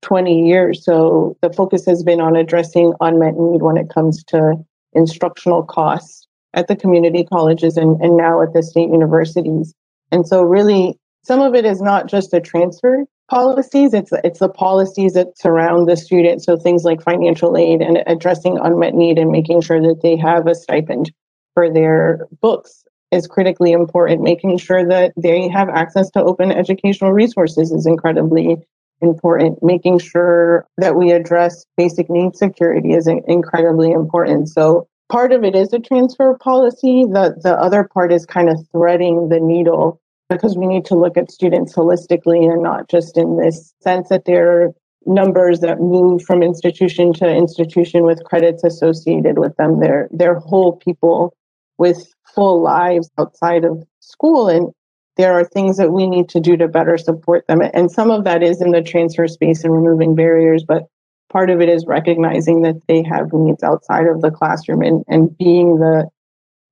[0.03, 0.85] 20 years.
[0.85, 4.55] So the focus has been on addressing unmet need when it comes to
[4.93, 9.75] instructional costs at the community colleges and, and now at the state universities.
[10.13, 14.49] And so really some of it is not just the transfer policies, it's it's the
[14.49, 16.43] policies that surround the student.
[16.43, 20.47] So things like financial aid and addressing unmet need and making sure that they have
[20.47, 21.13] a stipend
[21.55, 24.23] for their books is critically important.
[24.23, 28.59] Making sure that they have access to open educational resources is incredibly
[29.01, 29.63] important.
[29.63, 34.49] Making sure that we address basic need security is incredibly important.
[34.49, 37.05] So part of it is a transfer policy.
[37.05, 41.17] The the other part is kind of threading the needle because we need to look
[41.17, 44.73] at students holistically and not just in this sense that they're
[45.07, 49.81] numbers that move from institution to institution with credits associated with them.
[49.81, 51.35] They're they're whole people
[51.79, 54.73] with full lives outside of school and
[55.19, 57.61] there are things that we need to do to better support them.
[57.75, 60.85] And some of that is in the transfer space and removing barriers, but
[61.29, 65.37] part of it is recognizing that they have needs outside of the classroom and, and
[65.37, 66.09] being the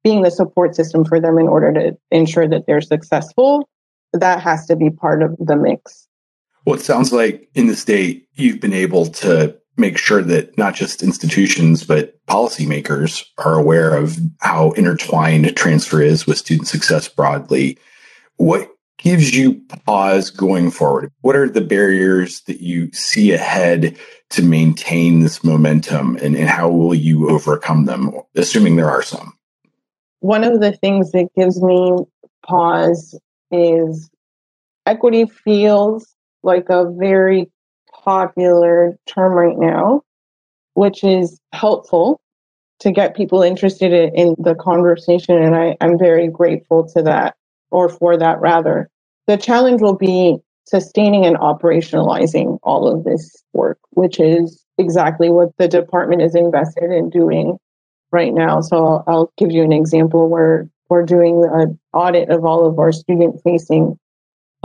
[0.04, 3.68] being the support system for them in order to ensure that they're successful.
[4.12, 6.06] That has to be part of the mix.
[6.64, 10.74] Well, it sounds like in the state, you've been able to make sure that not
[10.74, 17.78] just institutions, but policymakers are aware of how intertwined transfer is with student success broadly.
[18.36, 21.12] What gives you pause going forward?
[21.20, 23.96] What are the barriers that you see ahead
[24.30, 29.36] to maintain this momentum and, and how will you overcome them, assuming there are some?
[30.20, 31.96] one of the things that gives me
[32.44, 33.18] pause
[33.50, 34.10] is
[34.84, 37.50] equity feels like a very
[38.06, 40.02] popular term right now,
[40.74, 42.20] which is helpful
[42.80, 45.36] to get people interested in the conversation.
[45.36, 47.34] And I, I'm very grateful to that,
[47.70, 48.88] or for that rather.
[49.26, 55.48] The challenge will be sustaining and operationalizing all of this work, which is exactly what
[55.58, 57.58] the department is invested in doing
[58.12, 58.60] right now.
[58.60, 62.92] So I'll give you an example where we're doing an audit of all of our
[62.92, 63.98] student facing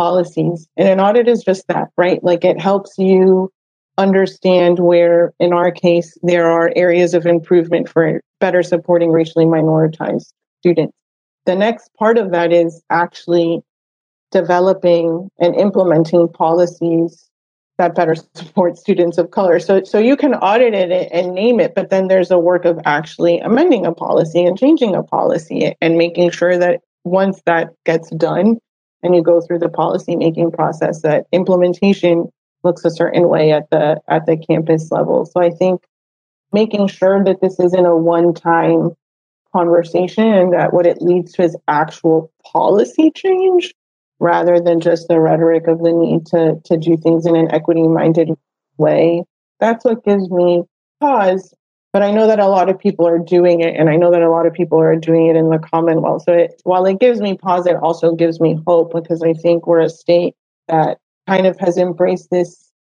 [0.02, 0.68] policies.
[0.78, 2.24] And an audit is just that, right?
[2.24, 3.52] Like it helps you
[4.00, 10.34] understand where, in our case, there are areas of improvement for better supporting racially minoritized
[10.62, 10.98] students.
[11.46, 13.62] The next part of that is actually
[14.32, 17.30] developing and implementing policies
[17.78, 19.60] that better support students of color.
[19.60, 22.80] So, so you can audit it and name it, but then there's a work of
[22.86, 28.10] actually amending a policy and changing a policy and making sure that once that gets
[28.16, 28.58] done
[29.04, 32.32] and you go through the policy making process, that implementation
[32.64, 35.26] looks a certain way at the at the campus level.
[35.26, 35.84] So I think
[36.54, 38.92] making sure that this isn't a one-time
[39.54, 43.74] conversation and that what it leads to is actual policy change
[44.20, 47.88] rather than just the rhetoric of the need to, to do things in an equity
[47.88, 48.30] minded
[48.78, 49.24] way.
[49.60, 50.64] That's what gives me
[51.00, 51.54] pause.
[51.94, 54.22] But I know that a lot of people are doing it, and I know that
[54.22, 56.24] a lot of people are doing it in the Commonwealth.
[56.24, 59.68] So it, while it gives me pause, it also gives me hope because I think
[59.68, 60.36] we're a state
[60.70, 62.72] that kind of has embraced this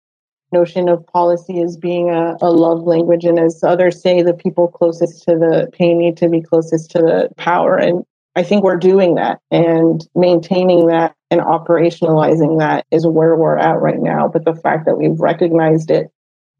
[0.53, 3.25] notion of policy as being a, a love language.
[3.25, 6.99] And as others say, the people closest to the pain need to be closest to
[6.99, 7.77] the power.
[7.77, 13.57] And I think we're doing that and maintaining that and operationalizing that is where we're
[13.57, 14.27] at right now.
[14.27, 16.11] But the fact that we've recognized it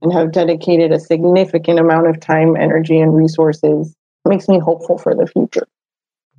[0.02, 5.16] and have dedicated a significant amount of time, energy, and resources makes me hopeful for
[5.16, 5.68] the future.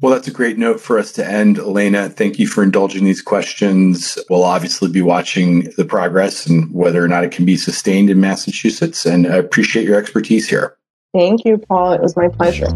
[0.00, 1.58] Well, that's a great note for us to end.
[1.58, 4.18] Elena, thank you for indulging these questions.
[4.28, 8.20] We'll obviously be watching the progress and whether or not it can be sustained in
[8.20, 9.06] Massachusetts.
[9.06, 10.76] And I appreciate your expertise here.
[11.14, 11.92] Thank you, Paul.
[11.92, 12.66] It was my pleasure.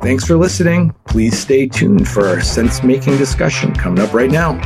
[0.00, 0.94] Thanks for listening.
[1.06, 4.58] Please stay tuned for our sense making discussion coming up right now.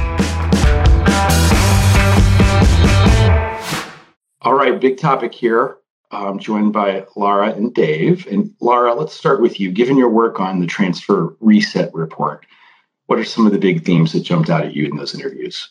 [4.74, 5.76] Right, big topic here.
[6.10, 8.26] I'm joined by Laura and Dave.
[8.26, 9.70] And Laura, let's start with you.
[9.70, 12.44] Given your work on the transfer reset report,
[13.06, 15.70] what are some of the big themes that jumped out at you in those interviews?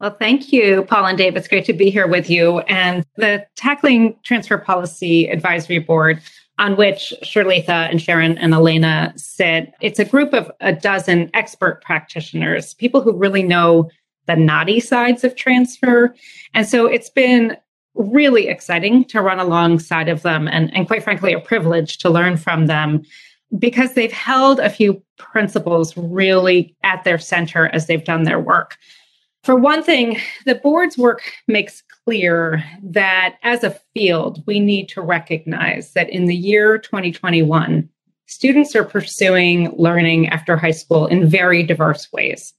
[0.00, 1.36] Well, thank you, Paul and Dave.
[1.36, 2.60] It's great to be here with you.
[2.60, 6.22] And the Tackling Transfer Policy Advisory Board
[6.58, 9.74] on which Shirleatha and Sharon and Elena sit.
[9.82, 13.90] It's a group of a dozen expert practitioners, people who really know
[14.26, 16.14] the knotty sides of transfer.
[16.54, 17.58] And so it's been
[17.94, 22.36] really exciting to run alongside of them and, and quite frankly, a privilege to learn
[22.36, 23.02] from them
[23.58, 28.78] because they've held a few principles really at their center as they've done their work.
[29.44, 35.02] For one thing, the board's work makes clear that as a field, we need to
[35.02, 37.88] recognize that in the year 2021,
[38.26, 42.54] students are pursuing learning after high school in very diverse ways.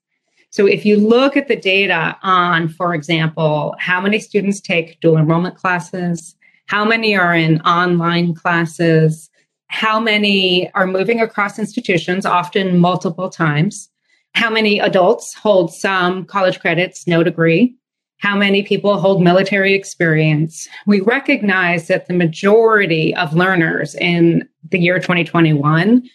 [0.54, 5.18] So if you look at the data on, for example, how many students take dual
[5.18, 6.36] enrollment classes,
[6.68, 9.32] how many are in online classes,
[9.70, 13.90] how many are moving across institutions, often multiple times,
[14.36, 17.76] how many adults hold some college credits, no degree,
[18.20, 20.68] how many people hold military experience.
[20.86, 26.08] We recognize that the majority of learners in the year 2021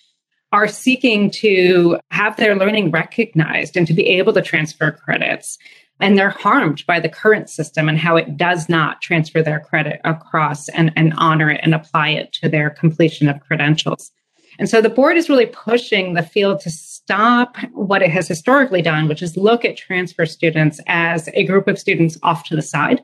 [0.53, 5.59] are seeking to have their learning recognized and to be able to transfer credits.
[6.01, 10.01] And they're harmed by the current system and how it does not transfer their credit
[10.05, 14.11] across and, and honor it and apply it to their completion of credentials.
[14.59, 18.83] And so the board is really pushing the field to stop what it has historically
[18.83, 22.63] done, which is look at transfer students as a group of students off to the
[22.63, 23.03] side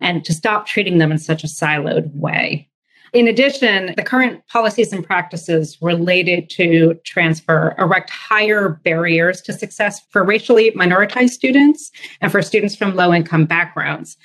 [0.00, 2.68] and to stop treating them in such a siloed way.
[3.12, 10.00] In addition, the current policies and practices related to transfer erect higher barriers to success
[10.10, 11.90] for racially minoritized students
[12.20, 14.16] and for students from low income backgrounds.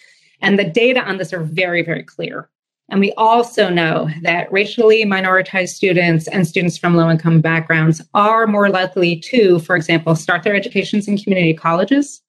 [0.41, 2.49] And the data on this are very, very clear.
[2.89, 8.45] And we also know that racially minoritized students and students from low income backgrounds are
[8.45, 12.21] more likely to, for example, start their educations in community colleges,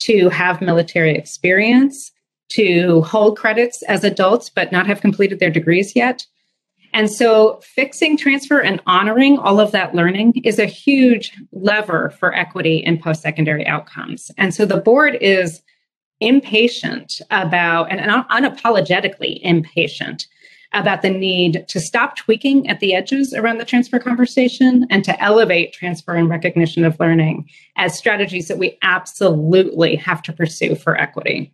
[0.00, 2.12] to have military experience,
[2.54, 6.26] to hold credits as adults but not have completed their degrees yet.
[6.92, 12.32] And so fixing, transfer, and honoring all of that learning is a huge lever for
[12.34, 14.30] equity in post secondary outcomes.
[14.38, 15.60] And so the board is
[16.20, 20.28] impatient about, and unapologetically impatient
[20.72, 25.20] about the need to stop tweaking at the edges around the transfer conversation and to
[25.22, 30.96] elevate transfer and recognition of learning as strategies that we absolutely have to pursue for
[30.96, 31.52] equity.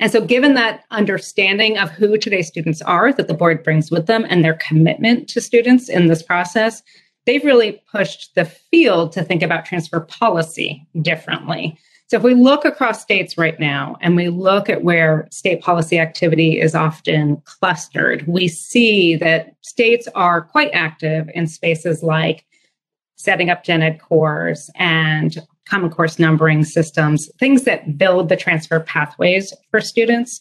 [0.00, 4.06] And so, given that understanding of who today's students are that the board brings with
[4.06, 6.82] them and their commitment to students in this process,
[7.24, 11.78] they've really pushed the field to think about transfer policy differently.
[12.08, 15.98] So, if we look across states right now and we look at where state policy
[15.98, 22.44] activity is often clustered, we see that states are quite active in spaces like
[23.16, 25.38] setting up gen ed cores and
[25.68, 30.40] common course numbering systems, things that build the transfer pathways for students.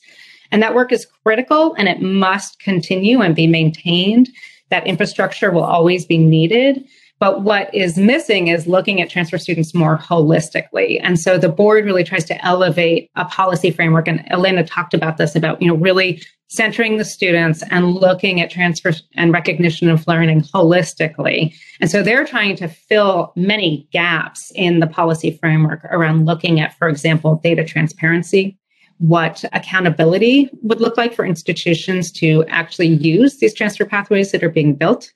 [0.51, 4.29] And that work is critical and it must continue and be maintained.
[4.69, 6.85] That infrastructure will always be needed.
[7.19, 10.99] But what is missing is looking at transfer students more holistically.
[11.01, 14.07] And so the board really tries to elevate a policy framework.
[14.07, 18.51] And Elena talked about this about, you know, really centering the students and looking at
[18.51, 21.55] transfer and recognition of learning holistically.
[21.81, 26.77] And so they're trying to fill many gaps in the policy framework around looking at,
[26.77, 28.57] for example, data transparency,
[28.99, 34.49] what accountability would look like for institutions to actually use these transfer pathways that are
[34.49, 35.11] being built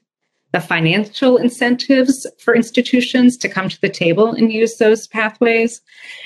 [0.52, 5.82] the financial incentives for institutions to come to the table and use those pathways,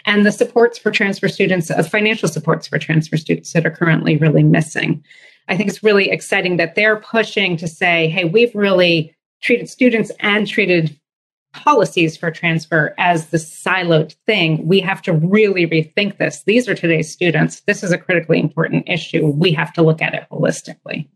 [0.05, 4.17] and the supports for transfer students, uh, financial supports for transfer students that are currently
[4.17, 5.03] really missing.
[5.49, 10.09] I think it's really exciting that they're pushing to say, hey, we've really treated students
[10.21, 10.97] and treated
[11.51, 14.65] policies for transfer as the siloed thing.
[14.65, 16.43] We have to really rethink this.
[16.43, 17.59] These are today's students.
[17.61, 19.27] This is a critically important issue.
[19.27, 21.07] We have to look at it holistically.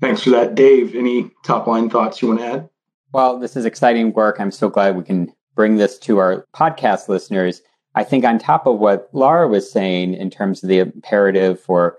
[0.00, 0.54] Thanks for that.
[0.54, 2.68] Dave, any top line thoughts you want to add?
[3.12, 4.40] Well, this is exciting work.
[4.40, 7.60] I'm so glad we can bring this to our podcast listeners.
[7.94, 11.98] I think, on top of what Laura was saying in terms of the imperative for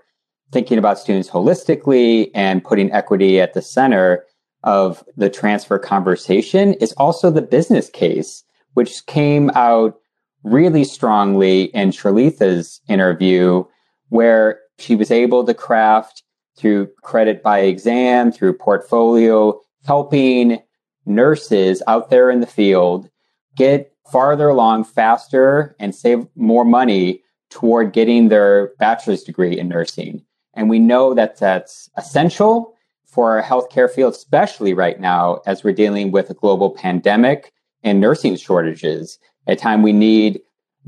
[0.50, 4.24] thinking about students holistically and putting equity at the center
[4.64, 8.42] of the transfer conversation, is also the business case,
[8.74, 9.98] which came out
[10.44, 13.64] really strongly in Shirleatha's interview,
[14.08, 16.22] where she was able to craft
[16.56, 20.60] through credit by exam, through portfolio, helping
[21.06, 23.08] nurses out there in the field
[23.56, 30.24] get farther along faster and save more money toward getting their bachelor's degree in nursing.
[30.54, 32.74] And we know that that's essential
[33.06, 38.00] for our healthcare field, especially right now as we're dealing with a global pandemic and
[38.00, 39.18] nursing shortages.
[39.46, 40.40] A time we need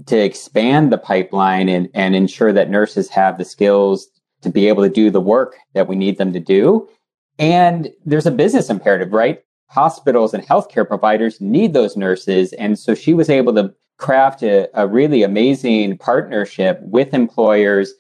[0.07, 4.09] to expand the pipeline and, and ensure that nurses have the skills
[4.45, 6.89] to be able to do the work that we need them to do.
[7.39, 9.43] And there's a business imperative, right?
[9.67, 12.53] Hospitals and healthcare providers need those nurses.
[12.55, 17.93] And so she was able to craft a, a really amazing partnership with employers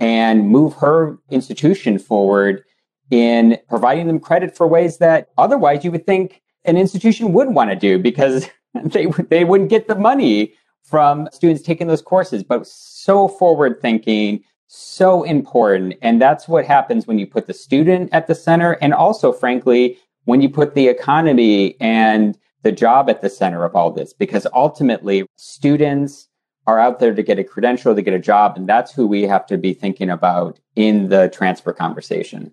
[0.00, 2.64] and move her institution forward
[3.10, 7.70] in providing them credit for ways that otherwise you would think an institution would want
[7.70, 8.48] to do because
[8.84, 14.42] they they wouldn't get the money from students taking those courses but so forward thinking
[14.72, 15.94] so important.
[16.00, 18.72] And that's what happens when you put the student at the center.
[18.80, 23.74] And also, frankly, when you put the economy and the job at the center of
[23.74, 26.28] all this, because ultimately students
[26.68, 28.56] are out there to get a credential, to get a job.
[28.56, 32.52] And that's who we have to be thinking about in the transfer conversation.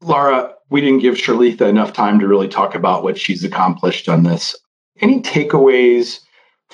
[0.00, 4.22] Laura, we didn't give Shirleatha enough time to really talk about what she's accomplished on
[4.22, 4.56] this.
[5.02, 6.20] Any takeaways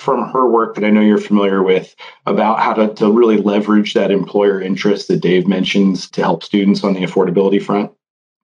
[0.01, 1.95] from her work that I know you're familiar with
[2.25, 6.83] about how to, to really leverage that employer interest that Dave mentions to help students
[6.83, 7.91] on the affordability front?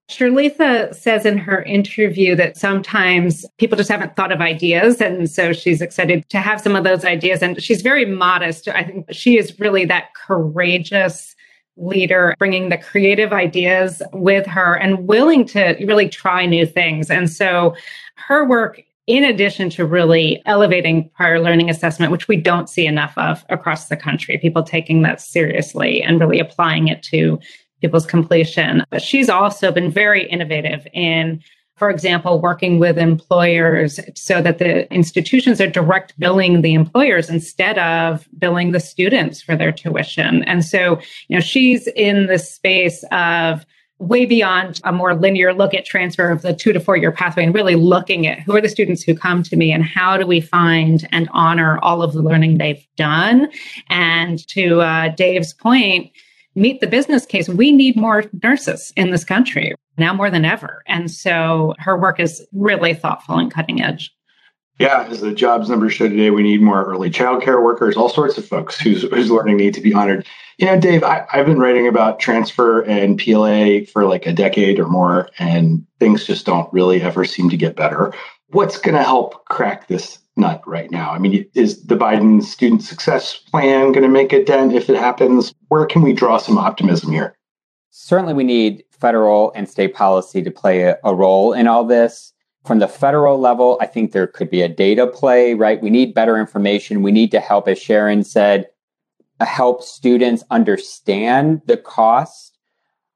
[0.08, 5.00] Shirleatha says in her interview that sometimes people just haven't thought of ideas.
[5.00, 7.42] And so she's excited to have some of those ideas.
[7.42, 8.68] And she's very modest.
[8.68, 11.34] I think she is really that courageous
[11.76, 17.10] leader, bringing the creative ideas with her and willing to really try new things.
[17.10, 17.74] And so
[18.14, 23.16] her work in addition to really elevating prior learning assessment, which we don't see enough
[23.16, 27.40] of across the country, people taking that seriously and really applying it to
[27.80, 28.84] people's completion.
[28.90, 31.42] But she's also been very innovative in,
[31.76, 37.78] for example, working with employers so that the institutions are direct billing the employers instead
[37.78, 40.44] of billing the students for their tuition.
[40.44, 43.64] And so, you know, she's in the space of
[43.98, 47.44] way beyond a more linear look at transfer of the two to four year pathway
[47.44, 50.26] and really looking at who are the students who come to me and how do
[50.26, 53.50] we find and honor all of the learning they've done.
[53.88, 56.12] And to uh, Dave's point,
[56.54, 57.48] meet the business case.
[57.48, 60.82] We need more nurses in this country now more than ever.
[60.86, 64.12] And so her work is really thoughtful and cutting edge.
[64.78, 68.38] Yeah, as the jobs numbers show today, we need more early childcare workers, all sorts
[68.38, 70.24] of folks whose, whose learning need to be honored.
[70.58, 74.80] You know, Dave, I, I've been writing about transfer and PLA for like a decade
[74.80, 78.12] or more, and things just don't really ever seem to get better.
[78.48, 81.12] What's going to help crack this nut right now?
[81.12, 84.96] I mean, is the Biden student success plan going to make a dent if it
[84.96, 85.54] happens?
[85.68, 87.36] Where can we draw some optimism here?
[87.90, 92.32] Certainly, we need federal and state policy to play a, a role in all this.
[92.66, 95.80] From the federal level, I think there could be a data play, right?
[95.80, 97.02] We need better information.
[97.02, 98.66] We need to help, as Sharon said,
[99.44, 102.58] help students understand the cost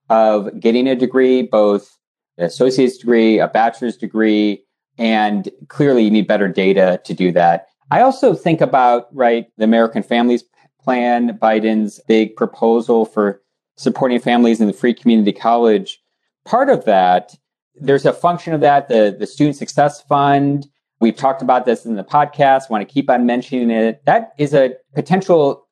[0.09, 1.97] of getting a degree, both
[2.39, 4.65] an associate's degree, a bachelor's degree,
[4.99, 7.67] and clearly you need better data to do that.
[7.91, 10.45] I also think about, right, the American Families
[10.81, 13.43] Plan, Biden's big proposal for
[13.77, 16.01] supporting families in the free community college.
[16.45, 17.37] Part of that
[17.75, 20.67] there's a function of that, the, the Student Success Fund.
[21.01, 24.05] We've talked about this in the podcast, want to keep on mentioning it.
[24.05, 25.67] That is a potential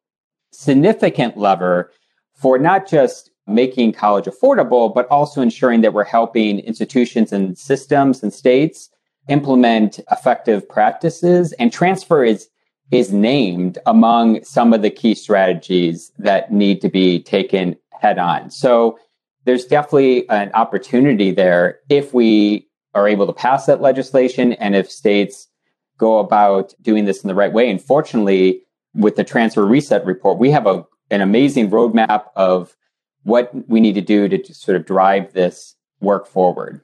[0.52, 1.92] significant lever
[2.34, 8.22] for not just making college affordable, but also ensuring that we're helping institutions and systems
[8.22, 8.90] and states
[9.28, 11.52] implement effective practices.
[11.54, 12.48] And transfer is
[12.90, 18.50] is named among some of the key strategies that need to be taken head on.
[18.50, 18.98] So
[19.44, 24.90] there's definitely an opportunity there if we are able to pass that legislation and if
[24.90, 25.46] states
[25.98, 27.70] go about doing this in the right way.
[27.70, 28.62] And fortunately,
[28.94, 32.76] with the transfer reset report, we have a, an amazing roadmap of
[33.24, 36.80] what we need to do to sort of drive this work forward.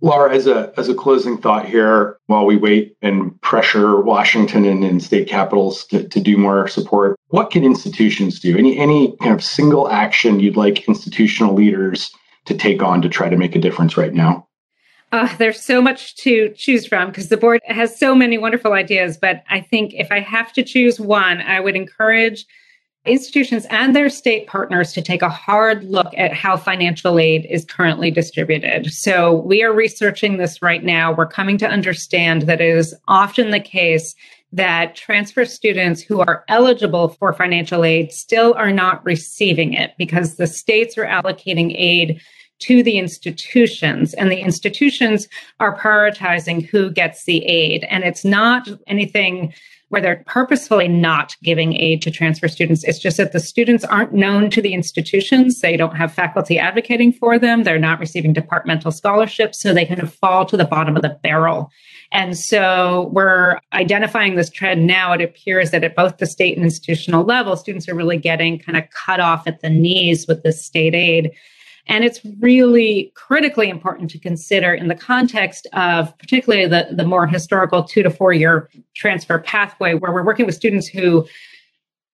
[0.00, 4.84] Laura, as a as a closing thought here, while we wait and pressure Washington and,
[4.84, 8.58] and state capitals to, to do more support, what can institutions do?
[8.58, 12.10] Any any kind of single action you'd like institutional leaders
[12.44, 14.46] to take on to try to make a difference right now?
[15.14, 19.16] Uh, there's so much to choose from because the board has so many wonderful ideas.
[19.16, 22.44] But I think if I have to choose one, I would encourage
[23.06, 27.64] institutions and their state partners to take a hard look at how financial aid is
[27.64, 28.92] currently distributed.
[28.92, 31.12] So we are researching this right now.
[31.12, 34.16] We're coming to understand that it is often the case
[34.50, 40.34] that transfer students who are eligible for financial aid still are not receiving it because
[40.34, 42.20] the states are allocating aid
[42.60, 45.28] to the institutions and the institutions
[45.60, 49.52] are prioritizing who gets the aid and it's not anything
[49.94, 52.82] where they're purposefully not giving aid to transfer students.
[52.82, 55.60] It's just that the students aren't known to the institutions.
[55.60, 57.62] They don't have faculty advocating for them.
[57.62, 59.60] They're not receiving departmental scholarships.
[59.62, 61.70] So they kind of fall to the bottom of the barrel.
[62.10, 65.12] And so we're identifying this trend now.
[65.12, 68.76] It appears that at both the state and institutional level, students are really getting kind
[68.76, 71.30] of cut off at the knees with this state aid.
[71.86, 77.26] And it's really critically important to consider in the context of particularly the, the more
[77.26, 81.26] historical two to four year transfer pathway, where we're working with students who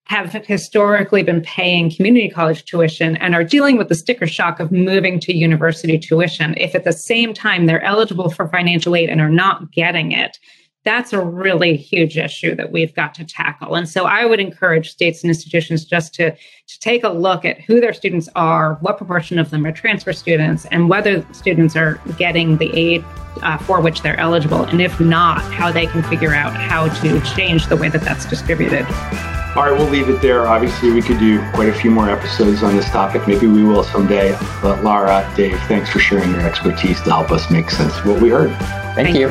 [0.05, 4.69] have historically been paying community college tuition and are dealing with the sticker shock of
[4.69, 6.53] moving to university tuition.
[6.57, 10.37] If at the same time they're eligible for financial aid and are not getting it,
[10.83, 13.75] that's a really huge issue that we've got to tackle.
[13.75, 17.61] And so I would encourage states and institutions just to, to take a look at
[17.61, 22.01] who their students are, what proportion of them are transfer students, and whether students are
[22.17, 23.05] getting the aid
[23.43, 24.63] uh, for which they're eligible.
[24.63, 28.25] And if not, how they can figure out how to change the way that that's
[28.25, 28.85] distributed.
[29.55, 30.47] All right, we'll leave it there.
[30.47, 33.27] Obviously, we could do quite a few more episodes on this topic.
[33.27, 34.31] Maybe we will someday.
[34.61, 38.21] But Lara, Dave, thanks for sharing your expertise to help us make sense of what
[38.21, 38.51] we heard.
[38.95, 39.29] Thank you.